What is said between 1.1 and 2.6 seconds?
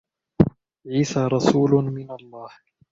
رسول من الله.